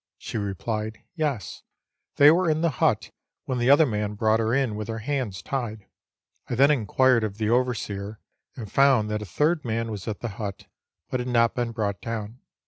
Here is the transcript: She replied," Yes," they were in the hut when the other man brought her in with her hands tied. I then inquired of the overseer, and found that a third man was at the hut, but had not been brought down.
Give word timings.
She 0.17 0.39
replied," 0.39 1.03
Yes," 1.15 1.61
they 2.15 2.31
were 2.31 2.49
in 2.49 2.61
the 2.61 2.71
hut 2.81 3.11
when 3.45 3.59
the 3.59 3.69
other 3.69 3.85
man 3.85 4.15
brought 4.15 4.39
her 4.39 4.51
in 4.51 4.75
with 4.75 4.87
her 4.87 4.97
hands 4.97 5.43
tied. 5.43 5.85
I 6.49 6.55
then 6.55 6.71
inquired 6.71 7.23
of 7.23 7.37
the 7.37 7.51
overseer, 7.51 8.19
and 8.55 8.71
found 8.71 9.11
that 9.11 9.21
a 9.21 9.25
third 9.27 9.63
man 9.63 9.91
was 9.91 10.07
at 10.07 10.21
the 10.21 10.29
hut, 10.41 10.65
but 11.11 11.19
had 11.19 11.29
not 11.29 11.53
been 11.53 11.71
brought 11.71 12.01
down. 12.01 12.39